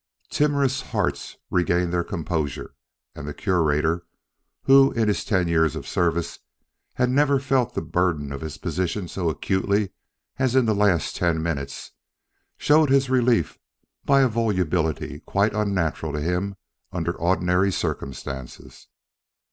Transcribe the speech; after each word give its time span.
Timorous 0.31 0.81
hearts 0.81 1.37
regained 1.51 1.93
their 1.93 2.03
composure, 2.03 2.73
and 3.13 3.27
the 3.27 3.35
Curator 3.35 4.07
who 4.63 4.91
in 4.93 5.07
his 5.07 5.23
ten 5.23 5.47
years 5.47 5.75
of 5.75 5.87
service 5.87 6.39
had 6.95 7.11
never 7.11 7.39
felt 7.39 7.75
the 7.75 7.83
burden 7.83 8.31
of 8.31 8.41
his 8.41 8.57
position 8.57 9.07
so 9.07 9.29
acutely 9.29 9.91
as 10.39 10.55
in 10.55 10.65
the 10.65 10.73
last 10.73 11.15
ten 11.17 11.43
minutes 11.43 11.91
showed 12.57 12.89
his 12.89 13.11
relief 13.11 13.59
by 14.03 14.21
a 14.21 14.27
volubility 14.27 15.19
quite 15.19 15.53
unnatural 15.53 16.13
to 16.13 16.19
him 16.21 16.55
under 16.91 17.11
ordinary 17.13 17.71
conditions. 17.71 18.87